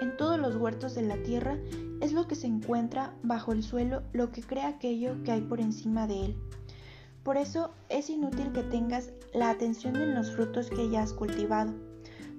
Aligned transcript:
en 0.00 0.16
todos 0.16 0.38
los 0.38 0.54
huertos 0.54 0.94
de 0.94 1.02
la 1.02 1.16
tierra, 1.16 1.58
es 2.00 2.12
lo 2.12 2.28
que 2.28 2.36
se 2.36 2.46
encuentra 2.46 3.12
bajo 3.24 3.52
el 3.52 3.64
suelo 3.64 4.02
lo 4.12 4.30
que 4.30 4.40
crea 4.40 4.68
aquello 4.68 5.20
que 5.24 5.32
hay 5.32 5.40
por 5.40 5.60
encima 5.60 6.06
de 6.06 6.26
él. 6.26 6.36
Por 7.24 7.36
eso 7.36 7.74
es 7.88 8.08
inútil 8.08 8.52
que 8.52 8.62
tengas 8.62 9.10
la 9.34 9.50
atención 9.50 9.96
en 9.96 10.14
los 10.14 10.30
frutos 10.30 10.70
que 10.70 10.88
ya 10.90 11.02
has 11.02 11.12
cultivado. 11.12 11.72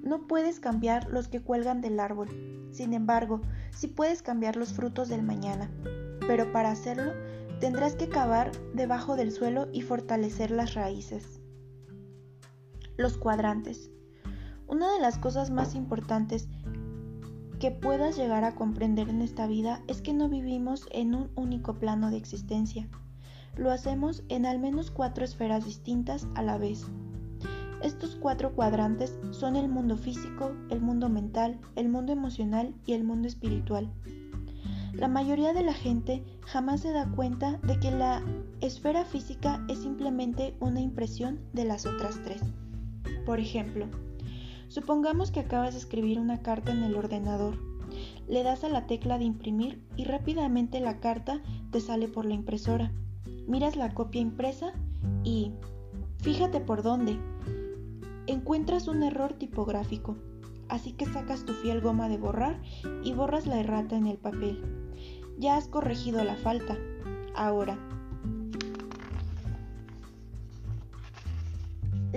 No 0.02 0.28
puedes 0.28 0.62
cambiar 0.62 1.10
los 1.10 1.28
que 1.28 1.42
cuelgan 1.42 1.82
del 1.82 2.00
árbol. 2.00 2.30
Sin 2.72 2.94
embargo, 2.94 3.42
sí 3.72 3.88
puedes 3.88 4.22
cambiar 4.22 4.56
los 4.56 4.72
frutos 4.72 5.10
del 5.10 5.24
mañana. 5.24 5.70
Pero 6.26 6.54
para 6.54 6.72
hacerlo, 6.72 7.12
tendrás 7.60 7.96
que 7.96 8.08
cavar 8.08 8.52
debajo 8.74 9.18
del 9.18 9.32
suelo 9.34 9.68
y 9.74 9.82
fortalecer 9.82 10.52
las 10.52 10.74
raíces. 10.74 11.42
Los 12.96 13.18
cuadrantes. 13.18 13.90
Una 14.68 14.94
de 14.94 15.00
las 15.00 15.18
cosas 15.18 15.52
más 15.52 15.76
importantes 15.76 16.48
que 17.64 17.72
puedas 17.72 18.18
llegar 18.18 18.44
a 18.44 18.56
comprender 18.56 19.08
en 19.08 19.22
esta 19.22 19.48
vida 19.48 19.82
es 19.88 20.02
que 20.02 20.12
no 20.12 20.28
vivimos 20.28 20.86
en 20.92 21.16
un 21.16 21.30
único 21.36 21.76
plano 21.76 22.12
de 22.12 22.18
existencia. 22.18 22.90
Lo 23.56 23.72
hacemos 23.72 24.22
en 24.28 24.46
al 24.46 24.60
menos 24.60 24.92
cuatro 24.92 25.24
esferas 25.24 25.64
distintas 25.64 26.28
a 26.36 26.42
la 26.42 26.58
vez. 26.58 26.86
Estos 27.82 28.18
cuatro 28.18 28.54
cuadrantes 28.54 29.18
son 29.32 29.56
el 29.56 29.70
mundo 29.70 29.96
físico, 29.96 30.52
el 30.72 30.82
mundo 30.82 31.08
mental, 31.08 31.58
el 31.78 31.88
mundo 31.88 32.12
emocional 32.12 32.76
y 32.86 32.92
el 32.92 33.06
mundo 33.06 33.30
espiritual. 33.30 33.90
La 34.92 35.08
mayoría 35.08 35.54
de 35.54 35.64
la 35.64 35.74
gente 35.74 36.22
jamás 36.42 36.82
se 36.82 36.92
da 36.92 37.10
cuenta 37.12 37.62
de 37.64 37.80
que 37.80 37.92
la 37.92 38.22
esfera 38.60 39.06
física 39.06 39.66
es 39.70 39.78
simplemente 39.78 40.54
una 40.60 40.82
impresión 40.82 41.40
de 41.54 41.64
las 41.64 41.86
otras 41.86 42.20
tres. 42.26 42.42
Por 43.26 43.40
ejemplo, 43.40 43.88
supongamos 44.74 45.30
que 45.30 45.40
acabas 45.40 45.74
de 45.74 45.80
escribir 45.80 46.20
una 46.20 46.42
carta 46.42 46.72
en 46.72 46.82
el 46.84 46.96
ordenador. 46.96 47.60
Le 48.28 48.42
das 48.42 48.64
a 48.64 48.70
la 48.70 48.88
tecla 48.88 49.20
de 49.20 49.26
imprimir 49.26 49.84
y 49.96 50.04
rápidamente 50.04 50.80
la 50.80 51.00
carta 51.00 51.44
te 51.72 51.80
sale 51.80 52.08
por 52.08 52.26
la 52.26 52.34
impresora. 52.34 52.92
Miras 53.48 53.76
la 53.76 53.94
copia 53.94 54.20
impresa 54.20 54.74
y, 55.24 55.52
fíjate 56.18 56.60
por 56.60 56.82
dónde, 56.82 57.20
encuentras 58.26 58.88
un 58.88 59.04
error 59.04 59.34
tipográfico, 59.34 60.18
así 60.70 60.94
que 60.94 61.06
sacas 61.06 61.46
tu 61.46 61.54
fiel 61.54 61.80
goma 61.80 62.10
de 62.10 62.18
borrar 62.18 62.60
y 63.04 63.14
borras 63.14 63.46
la 63.46 63.60
errata 63.60 63.96
en 63.96 64.08
el 64.08 64.18
papel. 64.18 64.60
Ya 65.38 65.56
has 65.56 65.68
corregido 65.68 66.24
la 66.24 66.36
falta. 66.36 66.80
Ahora, 67.36 67.78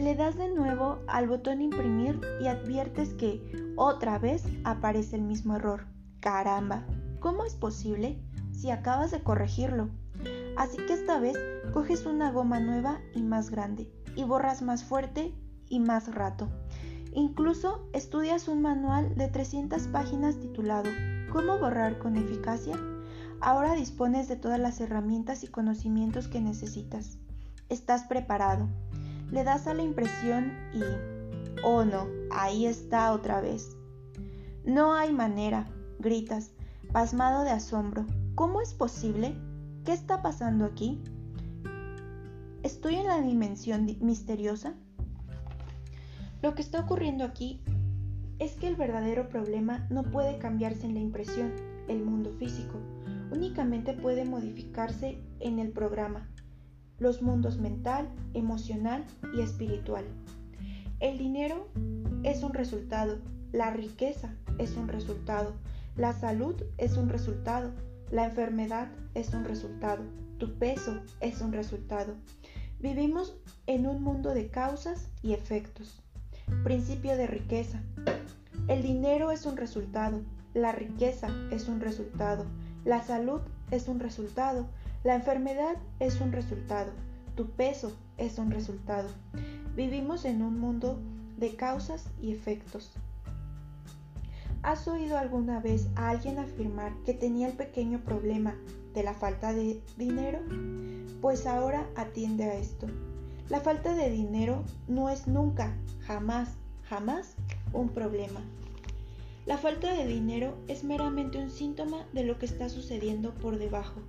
le 0.07 0.15
das 0.15 0.37
de 0.37 0.49
nuevo 0.55 1.01
al 1.09 1.27
botón 1.27 1.61
imprimir 1.61 2.21
y 2.41 2.47
adviertes 2.47 3.13
que 3.15 3.43
otra 3.75 4.21
vez 4.21 4.45
aparece 4.63 5.17
el 5.17 5.23
mismo 5.23 5.57
error. 5.57 5.89
Caramba, 6.21 6.85
¿cómo 7.19 7.45
es 7.45 7.57
posible 7.57 8.17
si 8.53 8.71
acabas 8.71 9.11
de 9.11 9.25
corregirlo? 9.25 9.89
Así 10.57 10.77
que 10.77 10.93
esta 10.93 11.19
vez 11.19 11.37
coges 11.73 12.07
una 12.07 12.31
goma 12.31 12.61
nueva 12.61 13.01
y 13.17 13.25
más 13.25 13.51
grande 13.51 13.91
y 14.15 14.23
borras 14.23 14.63
más 14.63 14.85
fuerte 14.85 15.35
y 15.69 15.81
más 15.81 16.15
rato. 16.15 16.49
Incluso 17.13 17.89
estudias 17.93 18.47
un 18.47 18.63
manual 18.63 19.17
de 19.17 19.27
300 19.27 19.89
páginas 19.89 20.39
titulado 20.39 20.89
¿Cómo 21.33 21.59
borrar 21.59 21.99
con 21.99 22.15
eficacia? 22.17 22.77
Ahora 23.41 23.75
dispones 23.75 24.29
de 24.29 24.37
todas 24.37 24.61
las 24.61 24.81
herramientas 24.81 25.43
y 25.43 25.49
conocimientos 25.49 26.29
que 26.29 26.41
necesitas. 26.41 27.19
Estás 27.69 28.05
preparado. 28.05 28.69
Le 29.31 29.45
das 29.45 29.67
a 29.67 29.75
la 29.75 29.83
impresión 29.83 30.53
y... 30.73 30.83
Oh 31.65 31.85
no, 31.85 32.07
ahí 32.31 32.67
está 32.67 33.13
otra 33.13 33.41
vez. 33.41 33.77
No 34.65 34.95
hay 34.95 35.13
manera, 35.13 35.67
gritas, 35.99 36.53
pasmado 36.93 37.45
de 37.45 37.51
asombro. 37.51 38.07
¿Cómo 38.35 38.61
es 38.61 38.75
posible? 38.75 39.35
¿Qué 39.85 39.93
está 39.93 40.23
pasando 40.23 40.65
aquí? 40.65 41.03
¿Estoy 42.63 42.97
en 42.97 43.07
la 43.07 43.21
dimensión 43.21 43.87
misteriosa? 44.01 44.75
Lo 46.43 46.55
que 46.55 46.63
está 46.63 46.81
ocurriendo 46.81 47.25
aquí 47.25 47.63
es 48.39 48.53
que 48.55 48.69
el 48.69 48.77
verdadero 48.77 49.29
problema 49.29 49.87
no 49.91 50.03
puede 50.03 50.39
cambiarse 50.39 50.87
en 50.87 50.95
la 50.95 51.01
impresión, 51.01 51.53
el 51.89 52.05
mundo 52.05 52.33
físico, 52.39 52.79
únicamente 53.31 53.95
puede 53.95 54.25
modificarse 54.25 55.19
en 55.41 55.59
el 55.59 55.71
programa, 55.71 56.29
los 56.99 57.23
mundos 57.23 57.59
mental, 57.59 58.09
emocional 58.35 59.05
y 59.35 59.41
espiritual. 59.41 60.05
El 61.01 61.19
dinero 61.19 61.69
es 62.23 62.43
un 62.43 62.55
resultado, 62.55 63.19
la 63.53 63.71
riqueza 63.71 64.35
es 64.59 64.77
un 64.77 64.89
resultado, 64.89 65.55
la 65.97 66.13
salud 66.13 66.55
es 66.79 66.97
un 66.97 67.09
resultado, 67.09 67.73
la 68.11 68.25
enfermedad 68.27 68.89
es 69.15 69.33
un 69.35 69.45
resultado, 69.45 70.03
tu 70.39 70.59
peso 70.59 71.01
es 71.21 71.41
un 71.41 71.53
resultado. 71.53 72.15
Vivimos 72.81 73.37
en 73.67 73.87
un 73.87 74.03
mundo 74.03 74.35
de 74.35 74.49
causas 74.49 75.09
y 75.23 75.33
efectos. 75.33 76.03
Principio 76.63 77.17
de 77.17 77.27
riqueza. 77.27 77.81
El 78.69 78.83
dinero 78.83 79.31
es 79.31 79.47
un 79.47 79.57
resultado, 79.57 80.21
la 80.55 80.73
riqueza 80.73 81.29
es 81.51 81.69
un 81.69 81.81
resultado, 81.81 82.45
la 82.85 83.03
salud 83.03 83.41
es 83.71 83.89
un 83.89 84.01
resultado, 84.01 84.67
la 85.07 85.15
enfermedad 85.15 85.77
es 86.01 86.21
un 86.21 86.33
resultado, 86.33 86.91
tu 87.37 87.49
peso 87.51 87.97
es 88.19 88.39
un 88.39 88.51
resultado. 88.51 89.09
Vivimos 89.77 90.25
en 90.25 90.43
un 90.43 90.59
mundo 90.59 90.99
de 91.37 91.55
causas 91.55 92.11
y 92.21 92.33
efectos. 92.33 92.91
¿Has 94.63 94.89
oído 94.89 95.17
alguna 95.17 95.61
vez 95.61 95.87
a 95.95 96.09
alguien 96.09 96.41
afirmar 96.41 96.93
que 97.05 97.15
tenía 97.15 97.47
el 97.47 97.53
pequeño 97.53 98.01
problema 98.01 98.57
de 98.95 99.05
la 99.05 99.15
falta 99.15 99.55
de 99.55 99.81
dinero? 99.97 100.41
Pues 101.21 101.47
ahora 101.47 101.87
atiende 101.95 102.43
a 102.43 102.55
esto. 102.55 102.89
La 103.49 103.61
falta 103.61 103.95
de 103.95 104.11
dinero 104.11 104.65
no 104.89 105.09
es 105.09 105.29
nunca, 105.29 105.77
jamás, 106.01 106.57
jamás 106.83 107.37
un 107.73 107.91
problema. 107.91 108.41
La 109.45 109.57
falta 109.57 109.93
de 109.95 110.05
dinero 110.05 110.57
es 110.67 110.83
meramente 110.83 111.39
un 111.39 111.51
síntoma 111.51 112.09
de 112.13 112.25
lo 112.25 112.41
que 112.41 112.47
está 112.47 112.69
sucediendo 112.69 113.35
por 113.35 113.57
debajo. 113.57 114.01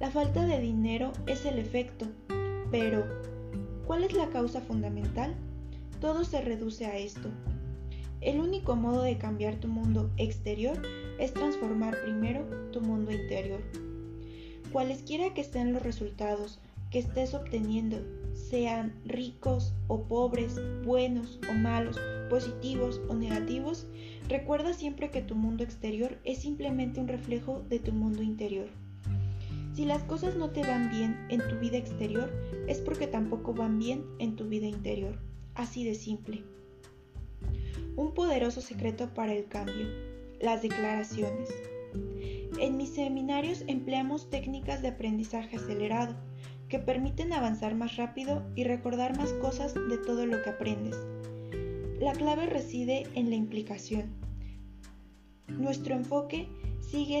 La 0.00 0.10
falta 0.10 0.44
de 0.44 0.60
dinero 0.60 1.12
es 1.26 1.46
el 1.46 1.58
efecto, 1.58 2.06
pero 2.72 3.04
¿cuál 3.86 4.02
es 4.02 4.12
la 4.12 4.28
causa 4.28 4.60
fundamental? 4.60 5.34
Todo 6.00 6.24
se 6.24 6.40
reduce 6.40 6.86
a 6.86 6.98
esto. 6.98 7.30
El 8.20 8.40
único 8.40 8.74
modo 8.74 9.02
de 9.02 9.18
cambiar 9.18 9.56
tu 9.56 9.68
mundo 9.68 10.10
exterior 10.16 10.82
es 11.20 11.32
transformar 11.32 11.96
primero 12.02 12.44
tu 12.72 12.80
mundo 12.80 13.12
interior. 13.12 13.60
Cualesquiera 14.72 15.32
que 15.32 15.42
estén 15.42 15.72
los 15.72 15.82
resultados 15.82 16.58
que 16.90 16.98
estés 16.98 17.32
obteniendo 17.32 17.98
sean 18.34 18.94
ricos 19.04 19.74
o 19.86 20.02
pobres, 20.02 20.60
buenos 20.84 21.38
o 21.48 21.54
malos, 21.54 22.00
positivos 22.28 23.00
o 23.08 23.14
negativos, 23.14 23.86
recuerda 24.28 24.72
siempre 24.72 25.10
que 25.10 25.22
tu 25.22 25.36
mundo 25.36 25.62
exterior 25.62 26.18
es 26.24 26.38
simplemente 26.38 26.98
un 26.98 27.06
reflejo 27.06 27.62
de 27.68 27.78
tu 27.78 27.92
mundo 27.92 28.22
interior. 28.22 28.68
Si 29.74 29.84
las 29.84 30.04
cosas 30.04 30.36
no 30.36 30.50
te 30.50 30.62
van 30.62 30.88
bien 30.88 31.26
en 31.30 31.40
tu 31.48 31.58
vida 31.58 31.76
exterior, 31.76 32.30
es 32.68 32.78
porque 32.78 33.08
tampoco 33.08 33.54
van 33.54 33.78
bien 33.80 34.04
en 34.20 34.36
tu 34.36 34.48
vida 34.48 34.66
interior. 34.66 35.18
Así 35.54 35.84
de 35.84 35.96
simple. 35.96 36.44
Un 37.96 38.14
poderoso 38.14 38.60
secreto 38.60 39.12
para 39.14 39.34
el 39.34 39.46
cambio. 39.46 39.88
Las 40.40 40.62
declaraciones. 40.62 41.50
En 42.60 42.76
mis 42.76 42.94
seminarios 42.94 43.64
empleamos 43.66 44.30
técnicas 44.30 44.80
de 44.80 44.88
aprendizaje 44.88 45.56
acelerado 45.56 46.14
que 46.68 46.78
permiten 46.78 47.32
avanzar 47.32 47.74
más 47.74 47.96
rápido 47.96 48.44
y 48.54 48.64
recordar 48.64 49.16
más 49.16 49.32
cosas 49.34 49.74
de 49.74 49.98
todo 49.98 50.24
lo 50.24 50.40
que 50.42 50.50
aprendes. 50.50 50.96
La 52.00 52.12
clave 52.12 52.46
reside 52.46 53.08
en 53.14 53.28
la 53.28 53.36
implicación. 53.36 54.14
Nuestro 55.48 55.94
enfoque 55.94 56.48
sigue 56.80 57.18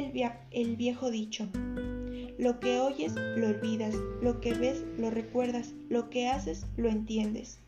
el, 0.50 0.76
viejo 0.76 1.10
dicho. 1.10 1.48
Lo 2.44 2.60
que 2.60 2.78
oyes 2.78 3.14
lo 3.14 3.48
olvidas, 3.48 3.94
lo 4.20 4.42
que 4.42 4.52
ves 4.52 4.84
lo 4.98 5.10
recuerdas, 5.10 5.72
lo 5.88 6.10
que 6.10 6.28
haces 6.28 6.66
lo 6.76 6.90
entiendes. 6.90 7.58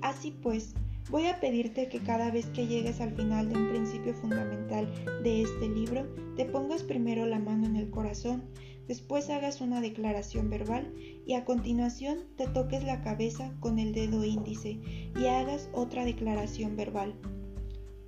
Así 0.00 0.34
pues, 0.42 0.72
voy 1.10 1.26
a 1.26 1.38
pedirte 1.38 1.90
que 1.90 2.00
cada 2.00 2.30
vez 2.30 2.46
que 2.46 2.66
llegues 2.66 3.02
al 3.02 3.14
final 3.14 3.50
de 3.50 3.58
un 3.58 3.68
principio 3.68 4.14
fundamental 4.14 4.90
de 5.22 5.42
este 5.42 5.68
libro, 5.68 6.06
te 6.34 6.46
pongas 6.46 6.82
primero 6.82 7.26
la 7.26 7.38
mano 7.38 7.66
en 7.66 7.76
el 7.76 7.90
corazón 7.90 8.44
Después 8.88 9.28
hagas 9.30 9.60
una 9.60 9.82
declaración 9.82 10.48
verbal 10.48 10.94
y 11.26 11.34
a 11.34 11.44
continuación 11.44 12.20
te 12.36 12.46
toques 12.46 12.84
la 12.84 13.02
cabeza 13.02 13.52
con 13.60 13.78
el 13.78 13.92
dedo 13.92 14.24
índice 14.24 14.78
y 15.14 15.26
hagas 15.26 15.68
otra 15.72 16.04
declaración 16.04 16.76
verbal. 16.76 17.14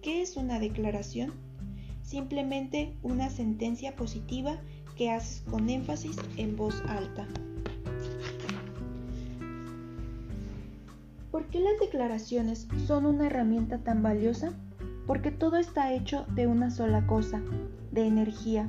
¿Qué 0.03 0.23
es 0.23 0.37
una 0.37 0.59
declaración? 0.59 1.35
Simplemente 2.03 2.95
una 3.03 3.29
sentencia 3.29 3.97
positiva 3.97 4.63
que 4.99 5.11
haces 5.11 5.43
con 5.49 5.71
énfasis 5.71 6.19
en 6.37 6.57
voz 6.57 6.83
alta. 6.89 7.27
¿Por 11.31 11.47
qué 11.47 11.61
las 11.61 11.81
declaraciones 11.81 12.69
son 12.87 13.07
una 13.07 13.29
herramienta 13.29 13.79
tan 13.79 14.03
valiosa? 14.03 14.53
porque 15.09 15.31
todo 15.31 15.57
está 15.57 15.95
hecho 15.95 16.27
de 16.35 16.47
una 16.47 16.71
sola 16.71 17.07
cosa, 17.07 17.41
de 17.93 18.07
energía. 18.07 18.69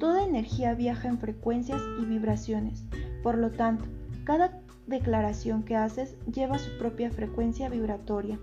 Toda 0.00 0.24
energía 0.24 0.74
viaja 0.74 1.06
en 1.06 1.20
frecuencias 1.20 1.80
y 2.02 2.06
vibraciones. 2.06 2.84
Por 3.22 3.38
lo 3.38 3.52
tanto, 3.52 3.84
cada 4.24 4.60
declaración 4.88 5.62
que 5.62 5.76
haces 5.76 6.16
lleva 6.26 6.58
su 6.58 6.76
propia 6.76 7.12
frecuencia 7.12 7.68
vibratoria. 7.68 8.40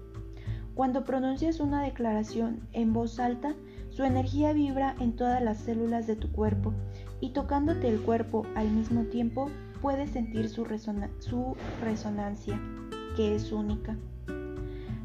Cuando 0.73 1.03
pronuncias 1.03 1.59
una 1.59 1.83
declaración 1.83 2.61
en 2.71 2.93
voz 2.93 3.19
alta, 3.19 3.55
su 3.89 4.05
energía 4.05 4.53
vibra 4.53 4.95
en 5.01 5.13
todas 5.17 5.43
las 5.43 5.57
células 5.57 6.07
de 6.07 6.15
tu 6.15 6.31
cuerpo 6.31 6.73
y 7.19 7.29
tocándote 7.31 7.89
el 7.89 8.01
cuerpo 8.01 8.45
al 8.55 8.69
mismo 8.69 9.03
tiempo 9.05 9.49
puedes 9.81 10.11
sentir 10.11 10.49
su, 10.49 10.65
resonancia, 10.65 12.59
que 13.15 13.35
es 13.35 13.51
única. 13.51 13.95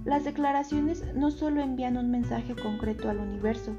Las 0.05 0.25
declaraciones 0.25 1.05
no 1.15 1.31
solo 1.31 1.63
envían 1.63 1.97
un 1.97 2.11
mensaje 2.11 2.55
concreto 2.57 3.09
al 3.09 3.19
universo, 3.19 3.77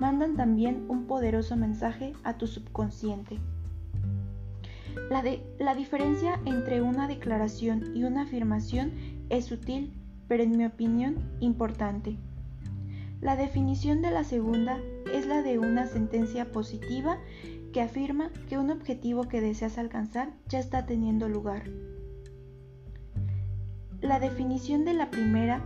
mandan 0.00 0.36
también 0.36 0.84
un 0.88 1.06
poderoso 1.06 1.56
mensaje 1.56 2.12
a 2.22 2.38
tu 2.38 2.46
subconsciente. 2.46 3.38
La, 5.58 5.74
diferencia 5.74 6.40
entre 6.44 6.80
una 6.80 7.08
declaración 7.08 7.96
y 7.96 8.04
una 8.04 8.22
afirmación 8.22 8.92
es 9.28 9.46
sutil, 9.46 9.92
pero 10.28 10.44
en 10.44 10.56
mi 10.56 10.64
opinión 10.64 11.16
importante. 11.40 12.16
La 13.20 13.36
definición 13.36 14.02
de 14.02 14.10
la 14.10 14.22
segunda 14.22 14.78
es 15.12 15.26
la 15.26 15.42
de 15.42 15.58
una 15.58 15.86
sentencia 15.86 16.52
positiva 16.52 17.18
que 17.74 17.82
afirma 17.82 18.30
que 18.48 18.56
un 18.56 18.70
objetivo 18.70 19.24
que 19.24 19.40
deseas 19.40 19.78
alcanzar 19.78 20.32
ya 20.46 20.60
está 20.60 20.86
teniendo 20.86 21.28
lugar. 21.28 21.64
La 24.00 24.20
definición 24.20 24.84
de 24.84 24.94
la 24.94 25.10
primera 25.10 25.64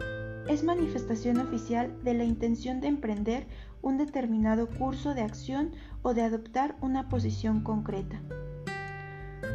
es 0.48 0.64
manifestación 0.64 1.36
oficial 1.36 2.02
de 2.04 2.14
la 2.14 2.24
intención 2.24 2.80
de 2.80 2.88
emprender 2.88 3.46
un 3.82 3.98
determinado 3.98 4.70
curso 4.70 5.12
de 5.12 5.20
acción 5.20 5.72
o 6.00 6.14
de 6.14 6.22
adoptar 6.22 6.76
una 6.80 7.10
posición 7.10 7.62
concreta. 7.62 8.22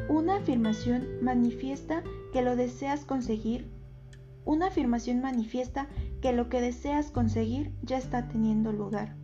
Una 0.07 0.35
afirmación 0.35 1.07
manifiesta 1.23 2.03
que 2.33 2.43
lo 2.43 2.55
deseas 2.55 3.03
conseguir. 3.03 3.71
Una 4.45 4.67
afirmación 4.67 5.21
manifiesta 5.21 5.87
que 6.21 6.33
lo 6.33 6.49
que 6.49 6.61
deseas 6.61 7.09
conseguir 7.09 7.73
ya 7.81 7.97
está 7.97 8.27
teniendo 8.27 8.71
lugar. 8.71 9.22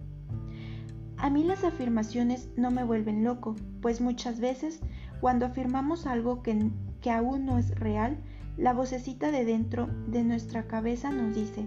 A 1.21 1.30
mí 1.30 1.44
las 1.44 1.66
afirmaciones 1.66 2.50
no 2.56 2.71
me 2.71 2.83
vuelven 2.83 3.25
loco, 3.25 3.56
pues 3.81 4.00
muchas 4.00 4.39
veces 4.39 4.80
cuando 5.19 5.45
afirmamos 5.45 6.06
algo 6.06 6.42
que, 6.42 6.71
que 7.01 7.12
aún 7.12 7.45
no 7.45 7.57
es 7.57 7.77
real, 7.77 8.18
la 8.56 8.74
vocecita 8.74 9.30
de 9.30 9.44
dentro 9.44 9.88
de 10.07 10.24
nuestra 10.24 10.68
cabeza 10.68 11.12
nos 11.12 11.36
dice, 11.36 11.66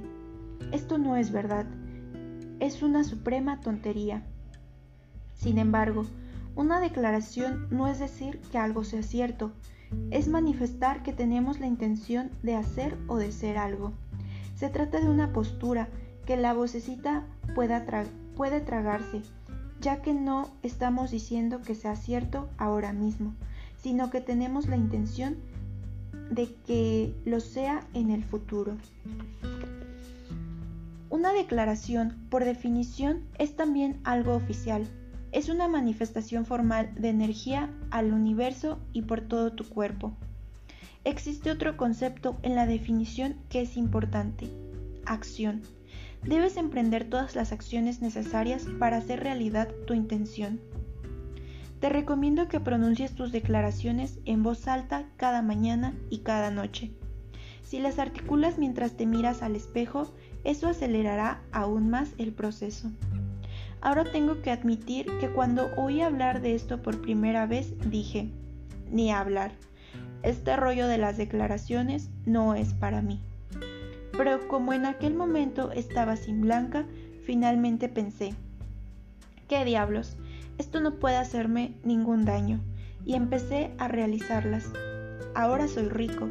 esto 0.73 0.97
no 0.97 1.17
es 1.17 1.33
verdad, 1.33 1.67
es 2.61 2.83
una 2.83 3.05
suprema 3.05 3.61
tontería. 3.61 4.23
Sin 5.35 5.59
embargo, 5.59 6.07
una 6.55 6.81
declaración 6.81 7.67
no 7.71 7.89
es 7.89 7.99
decir 7.99 8.41
que 8.51 8.59
algo 8.59 8.85
sea 8.85 9.03
cierto, 9.03 9.53
es 10.11 10.29
manifestar 10.29 11.03
que 11.03 11.13
tenemos 11.13 11.61
la 11.61 11.67
intención 11.67 12.31
de 12.43 12.57
hacer 12.57 12.97
o 13.07 13.17
de 13.19 13.33
ser 13.33 13.59
algo. 13.59 13.93
Se 14.55 14.71
trata 14.71 15.01
de 15.01 15.11
una 15.11 15.33
postura 15.33 15.89
que 16.25 16.37
la 16.37 16.55
vocecita 16.55 17.27
pueda 17.55 17.85
puede 18.37 18.61
tragarse, 18.61 19.23
ya 19.83 20.01
que 20.01 20.15
no 20.15 20.49
estamos 20.63 21.11
diciendo 21.11 21.61
que 21.61 21.75
sea 21.75 21.97
cierto 21.97 22.49
ahora 22.57 22.93
mismo, 22.93 23.35
sino 23.83 24.11
que 24.11 24.21
tenemos 24.21 24.69
la 24.69 24.77
intención 24.77 25.37
de 26.31 26.55
que 26.67 27.15
lo 27.25 27.41
sea 27.41 27.85
en 27.93 28.11
el 28.11 28.25
futuro. 28.25 28.77
Una 31.11 31.33
declaración, 31.33 32.17
por 32.31 32.45
definición, 32.45 33.25
es 33.39 33.57
también 33.57 34.01
algo 34.05 34.35
oficial. 34.35 34.87
Es 35.33 35.49
una 35.49 35.67
manifestación 35.67 36.47
formal 36.47 36.95
de 36.95 37.09
energía 37.09 37.69
al 37.91 38.13
universo 38.13 38.79
y 38.93 39.03
por 39.03 39.21
todo 39.21 39.53
tu 39.53 39.69
cuerpo. 39.69 40.13
Existe 41.05 41.51
otro 41.51 41.77
concepto 41.77 42.37
en 42.43 42.55
la 42.55 42.67
definición 42.67 43.37
que 43.49 43.63
es 43.63 43.77
importante, 43.77 44.49
acción. 45.05 45.63
Debes 46.25 46.57
emprender 46.57 47.05
todas 47.05 47.35
las 47.35 47.53
acciones 47.53 48.01
necesarias 48.01 48.67
para 48.79 48.99
hacer 48.99 49.21
realidad 49.21 49.69
tu 49.87 49.95
intención. 49.95 50.61
Te 51.81 51.89
recomiendo 51.89 52.47
que 52.47 52.61
pronuncies 52.61 53.15
tus 53.15 53.33
declaraciones 53.33 54.21
en 54.25 54.43
voz 54.43 54.69
alta 54.69 55.05
cada 55.17 55.43
mañana 55.43 55.95
y 56.11 56.19
cada 56.19 56.51
noche. 56.51 56.93
Si 57.63 57.81
las 57.81 57.99
articulas 57.99 58.59
mientras 58.59 58.97
te 58.97 59.07
miras 59.07 59.43
al 59.43 59.57
espejo, 59.57 60.13
eso 60.45 60.69
acelerará 60.69 61.43
aún 61.51 61.91
más 61.91 62.11
el 62.19 62.33
proceso. 62.33 62.91
Ahora 63.81 64.05
tengo 64.05 64.43
que 64.43 64.53
admitir 64.53 65.07
que 65.19 65.29
cuando 65.29 65.71
oí 65.77 66.03
hablar 66.03 66.41
de 66.41 66.55
esto 66.55 66.83
por 66.83 67.01
primera 67.01 67.47
vez 67.47 67.75
dije, 67.91 68.31
ni 68.91 69.11
hablar 69.11 69.53
este 70.23 70.55
rollo 70.55 70.87
de 70.87 70.99
las 70.99 71.17
declaraciones 71.17 72.11
no 72.27 72.55
es 72.55 72.75
para 72.75 73.03
mí. 73.03 73.21
Pero 74.17 74.47
como 74.49 74.73
en 74.73 74.87
aquel 74.87 75.15
momento 75.15 75.73
estaba 75.73 76.17
sin 76.17 76.41
Blanca, 76.43 76.87
finalmente 77.25 77.89
pensé, 77.89 78.35
¿qué 79.49 79.65
diablos? 79.65 80.17
Esto 80.59 80.81
no 80.81 80.99
puede 80.99 81.17
hacerme 81.17 81.75
ningún 81.85 82.25
daño, 82.25 82.61
y 83.05 83.15
empecé 83.15 83.73
a 83.79 83.89
realizarlas. 83.89 84.71
Ahora 85.35 85.69
soy 85.69 85.89
rico, 85.89 86.29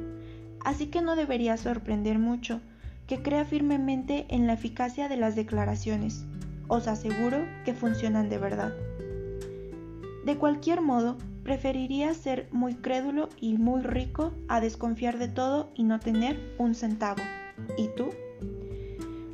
así 0.63 0.87
que 0.87 1.01
no 1.01 1.15
debería 1.15 1.57
sorprender 1.57 2.19
mucho 2.19 2.61
que 3.07 3.21
crea 3.21 3.45
firmemente 3.45 4.25
en 4.29 4.47
la 4.47 4.53
eficacia 4.53 5.09
de 5.09 5.17
las 5.17 5.35
declaraciones. 5.35 6.25
Os 6.67 6.87
aseguro 6.87 7.45
que 7.65 7.73
funcionan 7.73 8.29
de 8.29 8.37
verdad. 8.37 8.73
De 10.23 10.37
cualquier 10.37 10.81
modo, 10.81 11.17
Preferiría 11.43 12.13
ser 12.13 12.47
muy 12.51 12.75
crédulo 12.75 13.29
y 13.39 13.57
muy 13.57 13.81
rico 13.81 14.31
a 14.47 14.61
desconfiar 14.61 15.17
de 15.17 15.27
todo 15.27 15.71
y 15.75 15.83
no 15.83 15.99
tener 15.99 16.39
un 16.59 16.75
centavo. 16.75 17.21
¿Y 17.77 17.89
tú? 17.95 18.09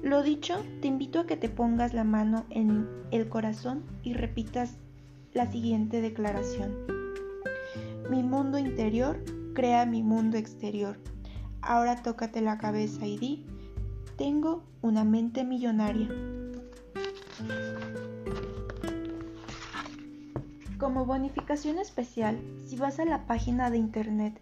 Lo 0.03 0.23
dicho, 0.23 0.63
te 0.81 0.87
invito 0.87 1.19
a 1.19 1.27
que 1.27 1.37
te 1.37 1.49
pongas 1.49 1.93
la 1.93 2.03
mano 2.03 2.45
en 2.49 2.87
el 3.11 3.27
corazón 3.29 3.83
y 4.03 4.13
repitas 4.13 4.77
la 5.33 5.51
siguiente 5.51 6.01
declaración. 6.01 6.73
Mi 8.09 8.23
mundo 8.23 8.57
interior 8.57 9.21
crea 9.53 9.85
mi 9.85 10.03
mundo 10.03 10.37
exterior. 10.37 10.97
Ahora 11.61 12.01
tócate 12.03 12.41
la 12.41 12.57
cabeza 12.57 13.05
y 13.05 13.17
di, 13.17 13.45
tengo 14.17 14.63
una 14.81 15.03
mente 15.03 15.43
millonaria. 15.43 16.07
Como 20.77 21.05
bonificación 21.05 21.79
especial, 21.79 22.39
si 22.65 22.77
vas 22.77 22.99
a 22.99 23.05
la 23.05 23.25
página 23.25 23.69
de 23.69 23.77
internet 23.77 24.39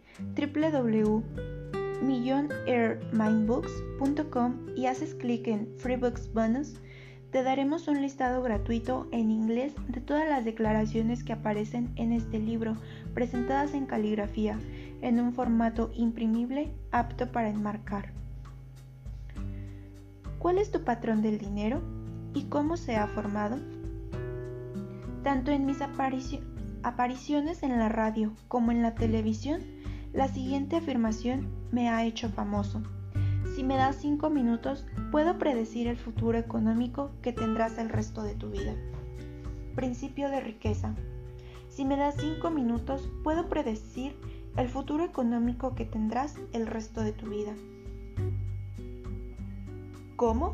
www.millionairmindbooks.com 2.06 4.54
y 4.76 4.86
haces 4.86 5.16
clic 5.16 5.48
en 5.48 5.68
Freebooks 5.78 6.32
Bonus, 6.34 6.76
te 7.32 7.42
daremos 7.44 7.88
un 7.88 8.02
listado 8.02 8.42
gratuito 8.42 9.08
en 9.12 9.32
inglés 9.32 9.74
de 9.88 10.02
todas 10.02 10.28
las 10.30 10.46
declaraciones 10.46 11.24
que 11.24 11.34
aparecen 11.34 11.92
en 11.96 12.14
este 12.14 12.38
libro, 12.40 12.78
presentadas 13.14 13.74
en 13.74 13.88
caligrafía, 13.88 14.60
en 15.02 15.20
un 15.20 15.34
formato 15.34 15.92
imprimible 15.96 16.72
apto 16.92 17.32
para 17.32 17.50
enmarcar. 17.50 18.14
¿Cuál 20.40 20.58
es 20.60 20.72
tu 20.72 20.84
patrón 20.84 21.22
del 21.22 21.38
dinero 21.40 21.82
y 22.34 22.44
cómo 22.44 22.78
se 22.78 22.96
ha 22.96 23.08
formado? 23.08 23.60
Tanto 25.24 25.52
en 25.52 25.66
mis 25.66 25.82
apariciones 25.82 27.64
en 27.64 27.80
la 27.80 27.90
radio 27.90 28.32
como 28.48 28.72
en 28.72 28.82
la 28.84 28.96
televisión, 28.96 29.62
la 30.16 30.30
siguiente 30.30 30.78
afirmación 30.78 31.50
me 31.72 31.90
ha 31.90 32.06
hecho 32.06 32.30
famoso. 32.30 32.82
Si 33.54 33.66
me 33.66 33.76
das 33.76 33.98
5 33.98 34.30
minutos, 34.30 34.88
puedo 35.12 35.38
predecir 35.38 35.88
el 35.88 35.98
futuro 35.98 36.38
económico 36.38 37.12
que 37.22 37.34
tendrás 37.34 37.78
el 37.78 37.90
resto 37.90 38.24
de 38.24 38.34
tu 38.34 38.50
vida. 38.50 38.74
Principio 39.76 40.30
de 40.30 40.40
riqueza. 40.40 40.96
Si 41.68 41.84
me 41.84 41.98
das 41.98 42.16
5 42.18 42.50
minutos, 42.50 43.10
puedo 43.26 43.50
predecir 43.50 44.16
el 44.56 44.70
futuro 44.70 45.04
económico 45.04 45.76
que 45.76 45.84
tendrás 45.84 46.38
el 46.54 46.66
resto 46.66 47.02
de 47.02 47.12
tu 47.12 47.30
vida. 47.30 47.54
¿Cómo? 50.16 50.54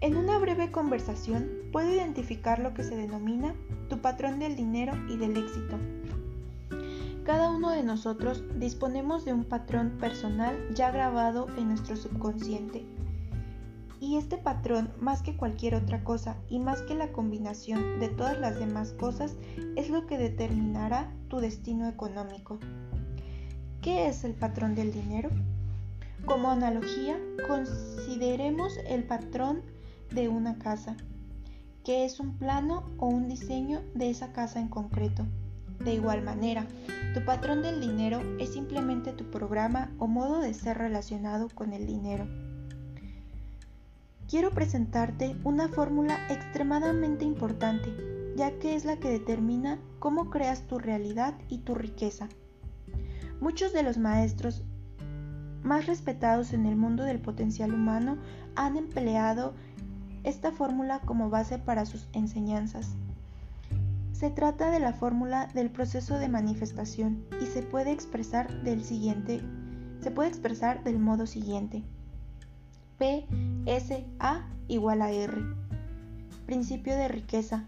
En 0.00 0.16
una 0.16 0.38
breve 0.38 0.72
conversación 0.72 1.48
puedo 1.70 1.92
identificar 1.92 2.58
lo 2.58 2.74
que 2.74 2.82
se 2.82 2.96
denomina 2.96 3.54
tu 3.88 4.00
patrón 4.00 4.40
del 4.40 4.56
dinero 4.56 4.92
y 5.08 5.18
del 5.18 5.36
éxito. 5.36 5.78
Cada 7.30 7.48
uno 7.48 7.70
de 7.70 7.84
nosotros 7.84 8.42
disponemos 8.56 9.24
de 9.24 9.32
un 9.32 9.44
patrón 9.44 9.98
personal 10.00 10.58
ya 10.74 10.90
grabado 10.90 11.46
en 11.56 11.68
nuestro 11.68 11.94
subconsciente. 11.94 12.84
Y 14.00 14.16
este 14.16 14.36
patrón, 14.36 14.90
más 14.98 15.22
que 15.22 15.36
cualquier 15.36 15.76
otra 15.76 16.02
cosa 16.02 16.38
y 16.48 16.58
más 16.58 16.82
que 16.82 16.96
la 16.96 17.12
combinación 17.12 18.00
de 18.00 18.08
todas 18.08 18.36
las 18.40 18.58
demás 18.58 18.94
cosas, 18.94 19.36
es 19.76 19.90
lo 19.90 20.08
que 20.08 20.18
determinará 20.18 21.14
tu 21.28 21.36
destino 21.38 21.88
económico. 21.88 22.58
¿Qué 23.80 24.08
es 24.08 24.24
el 24.24 24.34
patrón 24.34 24.74
del 24.74 24.92
dinero? 24.92 25.30
Como 26.26 26.50
analogía, 26.50 27.16
consideremos 27.46 28.76
el 28.88 29.04
patrón 29.04 29.62
de 30.12 30.28
una 30.28 30.58
casa, 30.58 30.96
que 31.84 32.04
es 32.04 32.18
un 32.18 32.36
plano 32.38 32.90
o 32.98 33.06
un 33.06 33.28
diseño 33.28 33.82
de 33.94 34.10
esa 34.10 34.32
casa 34.32 34.58
en 34.58 34.66
concreto. 34.66 35.28
De 35.84 35.94
igual 35.94 36.22
manera, 36.22 36.66
tu 37.14 37.24
patrón 37.24 37.62
del 37.62 37.80
dinero 37.80 38.20
es 38.38 38.52
simplemente 38.52 39.12
tu 39.12 39.30
programa 39.30 39.90
o 39.98 40.06
modo 40.06 40.40
de 40.40 40.54
ser 40.54 40.78
relacionado 40.78 41.48
con 41.48 41.72
el 41.72 41.86
dinero. 41.86 42.26
Quiero 44.28 44.50
presentarte 44.50 45.36
una 45.42 45.68
fórmula 45.68 46.18
extremadamente 46.28 47.24
importante, 47.24 47.92
ya 48.36 48.58
que 48.58 48.76
es 48.76 48.84
la 48.84 48.98
que 48.98 49.08
determina 49.08 49.80
cómo 49.98 50.30
creas 50.30 50.66
tu 50.68 50.78
realidad 50.78 51.34
y 51.48 51.58
tu 51.58 51.74
riqueza. 51.74 52.28
Muchos 53.40 53.72
de 53.72 53.82
los 53.82 53.98
maestros 53.98 54.62
más 55.62 55.86
respetados 55.86 56.52
en 56.52 56.66
el 56.66 56.76
mundo 56.76 57.04
del 57.04 57.20
potencial 57.20 57.74
humano 57.74 58.18
han 58.54 58.76
empleado 58.76 59.54
esta 60.24 60.52
fórmula 60.52 61.00
como 61.00 61.30
base 61.30 61.58
para 61.58 61.86
sus 61.86 62.08
enseñanzas. 62.12 62.94
Se 64.20 64.30
trata 64.30 64.70
de 64.70 64.80
la 64.80 64.92
fórmula 64.92 65.46
del 65.54 65.70
proceso 65.70 66.18
de 66.18 66.28
manifestación 66.28 67.24
y 67.40 67.46
se 67.46 67.62
puede 67.62 67.90
expresar 67.90 68.52
del 68.64 68.84
siguiente, 68.84 69.40
se 70.02 70.10
puede 70.10 70.28
expresar 70.28 70.84
del 70.84 70.98
modo 70.98 71.26
siguiente. 71.26 71.82
P 72.98 73.26
S 73.64 74.06
A 74.18 74.46
igual 74.68 75.00
a 75.00 75.10
R. 75.10 75.32
Principio 76.44 76.94
de 76.96 77.08
riqueza. 77.08 77.64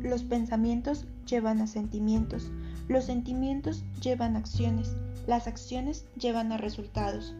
Los 0.00 0.22
pensamientos 0.22 1.06
llevan 1.26 1.60
a 1.60 1.66
sentimientos, 1.66 2.50
los 2.88 3.04
sentimientos 3.04 3.84
llevan 4.00 4.36
a 4.36 4.38
acciones, 4.38 4.96
las 5.26 5.46
acciones 5.46 6.06
llevan 6.16 6.50
a 6.52 6.56
resultados. 6.56 7.36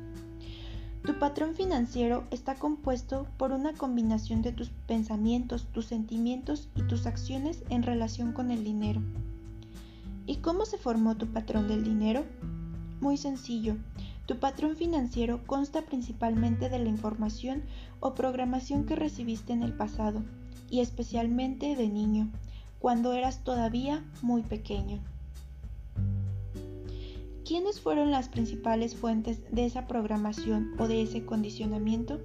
Tu 1.04 1.18
patrón 1.18 1.54
financiero 1.54 2.24
está 2.30 2.54
compuesto 2.54 3.26
por 3.36 3.52
una 3.52 3.74
combinación 3.74 4.40
de 4.40 4.52
tus 4.52 4.70
pensamientos, 4.70 5.66
tus 5.66 5.84
sentimientos 5.84 6.70
y 6.74 6.80
tus 6.84 7.04
acciones 7.04 7.62
en 7.68 7.82
relación 7.82 8.32
con 8.32 8.50
el 8.50 8.64
dinero. 8.64 9.02
¿Y 10.24 10.36
cómo 10.36 10.64
se 10.64 10.78
formó 10.78 11.14
tu 11.14 11.26
patrón 11.26 11.68
del 11.68 11.84
dinero? 11.84 12.24
Muy 13.02 13.18
sencillo. 13.18 13.76
Tu 14.24 14.38
patrón 14.38 14.76
financiero 14.76 15.46
consta 15.46 15.82
principalmente 15.82 16.70
de 16.70 16.78
la 16.78 16.88
información 16.88 17.64
o 18.00 18.14
programación 18.14 18.86
que 18.86 18.96
recibiste 18.96 19.52
en 19.52 19.62
el 19.62 19.74
pasado, 19.74 20.22
y 20.70 20.80
especialmente 20.80 21.76
de 21.76 21.90
niño, 21.90 22.30
cuando 22.78 23.12
eras 23.12 23.44
todavía 23.44 24.02
muy 24.22 24.40
pequeño. 24.40 25.00
¿Quiénes 27.54 27.80
fueron 27.80 28.10
las 28.10 28.28
principales 28.28 28.96
fuentes 28.96 29.44
de 29.52 29.64
esa 29.64 29.86
programación 29.86 30.72
o 30.76 30.88
de 30.88 31.02
ese 31.02 31.24
condicionamiento? 31.24 32.20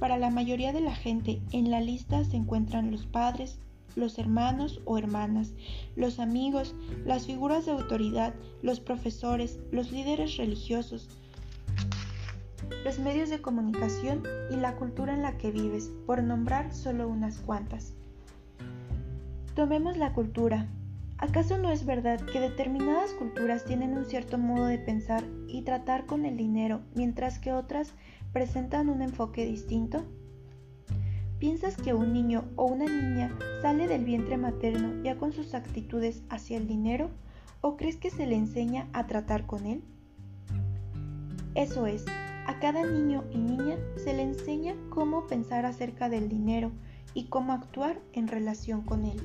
Para 0.00 0.16
la 0.16 0.30
mayoría 0.30 0.72
de 0.72 0.80
la 0.80 0.94
gente 0.94 1.42
en 1.52 1.70
la 1.70 1.82
lista 1.82 2.24
se 2.24 2.38
encuentran 2.38 2.90
los 2.90 3.04
padres, 3.04 3.58
los 3.96 4.18
hermanos 4.18 4.80
o 4.86 4.96
hermanas, 4.96 5.52
los 5.94 6.20
amigos, 6.20 6.74
las 7.04 7.26
figuras 7.26 7.66
de 7.66 7.72
autoridad, 7.72 8.34
los 8.62 8.80
profesores, 8.80 9.60
los 9.72 9.92
líderes 9.92 10.38
religiosos, 10.38 11.10
los 12.86 12.98
medios 13.00 13.28
de 13.28 13.42
comunicación 13.42 14.22
y 14.50 14.56
la 14.56 14.74
cultura 14.76 15.12
en 15.12 15.20
la 15.20 15.36
que 15.36 15.50
vives, 15.50 15.92
por 16.06 16.22
nombrar 16.22 16.74
solo 16.74 17.08
unas 17.08 17.40
cuantas. 17.40 17.92
Tomemos 19.54 19.98
la 19.98 20.14
cultura, 20.14 20.66
¿Acaso 21.20 21.58
no 21.58 21.72
es 21.72 21.84
verdad 21.84 22.20
que 22.20 22.38
determinadas 22.38 23.10
culturas 23.10 23.64
tienen 23.64 23.98
un 23.98 24.04
cierto 24.04 24.38
modo 24.38 24.66
de 24.66 24.78
pensar 24.78 25.24
y 25.48 25.62
tratar 25.62 26.06
con 26.06 26.24
el 26.24 26.36
dinero, 26.36 26.80
mientras 26.94 27.40
que 27.40 27.52
otras 27.52 27.92
presentan 28.32 28.88
un 28.88 29.02
enfoque 29.02 29.44
distinto? 29.44 30.04
¿Piensas 31.40 31.76
que 31.76 31.92
un 31.92 32.12
niño 32.12 32.44
o 32.54 32.66
una 32.66 32.84
niña 32.84 33.36
sale 33.62 33.88
del 33.88 34.04
vientre 34.04 34.36
materno 34.36 35.02
ya 35.02 35.16
con 35.18 35.32
sus 35.32 35.54
actitudes 35.54 36.22
hacia 36.30 36.56
el 36.56 36.68
dinero 36.68 37.10
o 37.62 37.76
crees 37.76 37.96
que 37.96 38.10
se 38.10 38.26
le 38.26 38.36
enseña 38.36 38.88
a 38.92 39.08
tratar 39.08 39.46
con 39.46 39.66
él? 39.66 39.82
Eso 41.56 41.86
es, 41.86 42.04
a 42.46 42.60
cada 42.60 42.84
niño 42.86 43.24
y 43.32 43.38
niña 43.38 43.76
se 43.96 44.14
le 44.14 44.22
enseña 44.22 44.76
cómo 44.88 45.26
pensar 45.26 45.66
acerca 45.66 46.08
del 46.08 46.28
dinero 46.28 46.70
y 47.12 47.24
cómo 47.24 47.52
actuar 47.52 48.00
en 48.12 48.28
relación 48.28 48.82
con 48.82 49.04
él. 49.04 49.20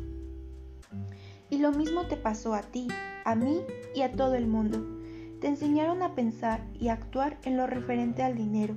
Y 1.54 1.60
lo 1.60 1.72
mismo 1.72 2.08
te 2.08 2.18
pasó 2.18 2.56
a 2.56 2.64
ti, 2.64 2.88
a 3.26 3.36
mí 3.36 3.60
y 3.94 4.02
a 4.02 4.12
todo 4.12 4.34
el 4.34 4.48
mundo. 4.48 4.84
Te 5.40 5.46
enseñaron 5.46 6.02
a 6.02 6.16
pensar 6.16 6.66
y 6.74 6.88
actuar 6.88 7.38
en 7.44 7.58
lo 7.58 7.68
referente 7.68 8.24
al 8.24 8.36
dinero. 8.36 8.74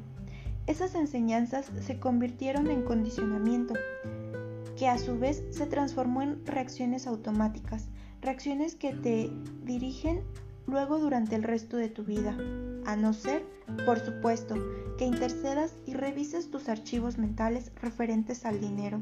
Esas 0.66 0.94
enseñanzas 0.94 1.72
se 1.80 1.98
convirtieron 1.98 2.70
en 2.70 2.82
condicionamiento, 2.82 3.72
que 4.76 4.88
a 4.88 4.98
su 4.98 5.18
vez 5.18 5.42
se 5.48 5.64
transformó 5.64 6.20
en 6.20 6.44
reacciones 6.44 7.06
automáticas, 7.06 7.88
reacciones 8.20 8.74
que 8.74 8.92
te 8.92 9.30
dirigen 9.64 10.20
luego 10.66 10.98
durante 10.98 11.34
el 11.34 11.44
resto 11.44 11.78
de 11.78 11.88
tu 11.88 12.04
vida, 12.04 12.36
a 12.84 12.94
no 12.94 13.14
ser, 13.14 13.42
por 13.86 14.00
supuesto, 14.00 14.54
que 14.98 15.06
intercedas 15.06 15.78
y 15.86 15.94
revises 15.94 16.50
tus 16.50 16.68
archivos 16.68 17.16
mentales 17.16 17.72
referentes 17.80 18.44
al 18.44 18.60
dinero. 18.60 19.00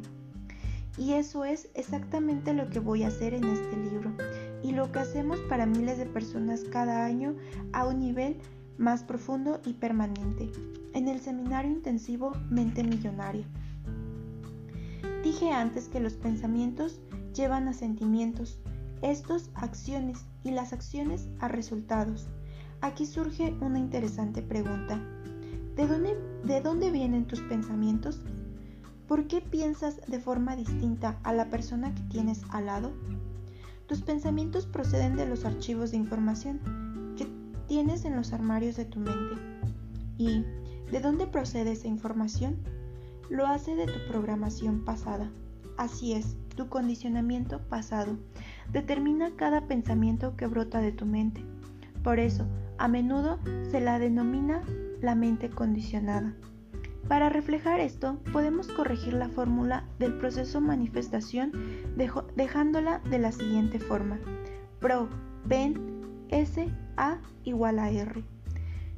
Y 0.97 1.15
eso 1.15 1.45
es 1.45 1.69
exactamente 1.75 2.55
lo 2.55 2.71
que 2.71 2.79
voy 2.79 3.03
a 3.03 3.09
hacer 3.09 3.35
en 3.35 3.45
este 3.45 3.77
libro 3.77 4.13
y 4.63 4.73
lo 4.73 4.93
que 4.93 5.01
hacemos 5.01 5.41
para 5.49 5.67
miles 5.67 5.99
de 5.99 6.07
personas 6.07 6.65
cada 6.71 7.05
año 7.05 7.35
a 7.73 7.87
un 7.87 8.01
nivel 8.01 8.37
más 8.79 9.03
profundo 9.03 9.61
y 9.65 9.75
permanente, 9.75 10.51
en 10.95 11.09
el 11.09 11.21
seminario 11.21 11.71
intensivo 11.71 12.33
Mente 12.49 12.83
Millonaria. 12.85 13.47
Dije 15.23 15.51
antes 15.51 15.89
que 15.89 16.01
los 16.01 16.15
pensamientos 16.15 17.01
llevan 17.35 17.69
a 17.69 17.73
sentimientos, 17.73 18.59
estos 19.03 19.51
a 19.55 19.65
acciones 19.65 20.25
y 20.45 20.51
las 20.51 20.73
acciones 20.73 21.29
a 21.41 21.49
resultados. 21.49 22.29
Aquí 22.81 23.07
surge 23.07 23.55
una 23.61 23.79
interesante 23.79 24.43
pregunta. 24.43 25.01
¿De 25.77 25.87
dónde, 25.87 26.17
de 26.45 26.61
dónde 26.61 26.91
vienen 26.91 27.27
tus 27.27 27.41
pensamientos? 27.43 28.21
¿Por 29.09 29.27
qué 29.27 29.43
piensas 29.43 30.01
de 30.07 30.19
forma 30.19 30.57
distinta 30.57 31.19
a 31.25 31.35
la 31.35 31.51
persona 31.51 31.95
que 31.95 32.03
tienes 32.05 32.43
al 32.49 32.67
lado? 32.67 32.93
Tus 33.87 34.01
pensamientos 34.01 34.65
proceden 34.67 35.15
de 35.17 35.27
los 35.27 35.45
archivos 35.45 35.91
de 35.91 35.99
información 35.99 37.15
que 37.17 37.29
tienes 37.69 38.07
en 38.07 38.17
los 38.17 38.33
armarios 38.33 38.77
de 38.77 38.87
tu 38.87 39.01
mente. 39.01 39.37
¿Y 40.17 40.45
de 40.91 41.01
dónde 41.01 41.27
procede 41.27 41.73
esa 41.73 41.87
información? 41.87 42.57
Lo 43.29 43.47
hace 43.47 43.75
de 43.75 43.87
tu 43.87 43.99
programación 44.09 44.85
pasada. 44.85 45.31
Así 45.77 46.15
es, 46.15 46.37
tu 46.57 46.69
condicionamiento 46.69 47.61
pasado 47.69 48.17
determina 48.73 49.37
cada 49.37 49.67
pensamiento 49.67 50.35
que 50.37 50.47
brota 50.47 50.81
de 50.81 50.93
tu 50.93 51.05
mente. 51.05 51.45
Por 52.03 52.21
eso, 52.21 52.47
a 52.79 52.89
menudo 52.89 53.39
se 53.71 53.81
la 53.81 53.99
denomina 53.99 54.63
la 55.03 55.15
mente 55.15 55.51
condicionada. 55.51 56.35
Para 57.09 57.29
reflejar 57.29 57.81
esto, 57.81 58.19
podemos 58.33 58.69
corregir 58.69 59.13
la 59.13 59.29
fórmula 59.29 59.85
del 59.99 60.15
proceso 60.15 60.61
manifestación 60.61 61.53
dejándola 62.35 63.01
de 63.11 63.19
la 63.19 63.31
siguiente 63.31 63.79
forma. 63.79 64.19
Pro, 64.81 65.09
pen, 65.49 66.01
S, 66.31 66.67
A 66.97 67.19
igual 67.45 67.79
a 67.79 67.91
R. 67.91 68.25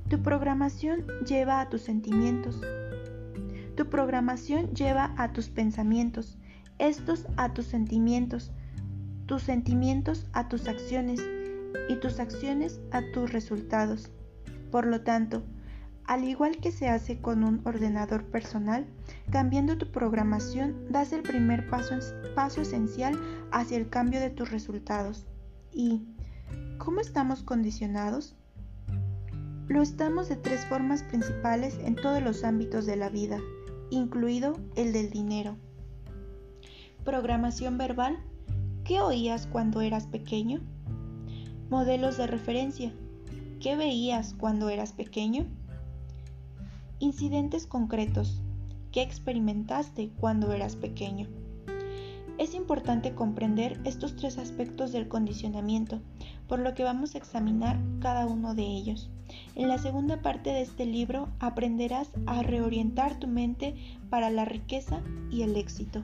Tu 0.09 0.23
programación 0.23 1.05
lleva 1.27 1.61
a 1.61 1.69
tus 1.69 1.83
sentimientos. 1.83 2.61
Tu 3.75 3.91
programación 3.91 4.73
lleva 4.73 5.13
a 5.19 5.33
tus 5.33 5.49
pensamientos, 5.49 6.39
estos 6.79 7.27
a 7.37 7.53
tus 7.53 7.67
sentimientos, 7.67 8.53
tus 9.27 9.43
sentimientos 9.43 10.27
a 10.33 10.49
tus 10.49 10.69
acciones 10.69 11.21
y 11.89 11.97
tus 11.97 12.21
acciones 12.21 12.81
a 12.93 13.03
tus 13.13 13.33
resultados. 13.33 14.11
Por 14.71 14.87
lo 14.87 15.03
tanto, 15.03 15.43
al 16.07 16.25
igual 16.25 16.59
que 16.59 16.71
se 16.71 16.89
hace 16.89 17.21
con 17.21 17.43
un 17.43 17.61
ordenador 17.65 18.25
personal, 18.25 18.87
cambiando 19.31 19.77
tu 19.77 19.91
programación 19.91 20.77
das 20.89 21.13
el 21.13 21.23
primer 21.23 21.69
paso, 21.69 21.97
paso 22.35 22.63
esencial 22.63 23.19
hacia 23.51 23.77
el 23.77 23.89
cambio 23.89 24.21
de 24.21 24.31
tus 24.31 24.51
resultados. 24.51 25.27
¿Y 25.73 26.07
cómo 26.79 27.01
estamos 27.01 27.43
condicionados? 27.43 28.37
Lo 29.67 29.83
estamos 29.83 30.29
de 30.29 30.37
tres 30.37 30.65
formas 30.67 31.03
principales 31.03 31.77
en 31.85 31.97
todos 31.97 32.23
los 32.23 32.45
ámbitos 32.45 32.87
de 32.87 32.95
la 32.95 33.09
vida, 33.09 33.41
incluido 33.91 34.61
el 34.77 34.93
del 34.93 35.11
dinero. 35.11 35.57
Programación 37.05 37.79
verbal. 37.79 38.19
¿Qué 38.85 39.01
oías 39.01 39.49
cuando 39.49 39.81
eras 39.81 40.07
pequeño? 40.07 40.61
Modelos 41.69 42.17
de 42.17 42.29
referencia. 42.29 42.93
¿Qué 43.61 43.75
veías 43.75 44.35
cuando 44.35 44.69
eras 44.69 44.93
pequeño? 44.93 45.47
Incidentes 46.99 47.67
concretos. 47.67 48.41
¿Qué 48.91 49.03
experimentaste 49.03 50.09
cuando 50.19 50.51
eras 50.55 50.77
pequeño? 50.77 51.29
Es 52.39 52.55
importante 52.55 53.15
comprender 53.15 53.79
estos 53.85 54.17
tres 54.17 54.39
aspectos 54.39 54.93
del 54.93 55.07
condicionamiento, 55.07 56.01
por 56.49 56.59
lo 56.59 56.73
que 56.73 56.85
vamos 56.85 57.15
a 57.15 57.19
examinar 57.19 57.79
cada 58.01 58.25
uno 58.25 58.55
de 58.55 58.63
ellos. 58.63 59.11
En 59.57 59.69
la 59.69 59.77
segunda 59.77 60.23
parte 60.23 60.51
de 60.55 60.63
este 60.63 60.87
libro 60.87 61.29
aprenderás 61.39 62.11
a 62.25 62.43
reorientar 62.43 63.19
tu 63.19 63.27
mente 63.27 63.75
para 64.09 64.31
la 64.31 64.47
riqueza 64.47 65.03
y 65.31 65.43
el 65.43 65.57
éxito. 65.57 66.03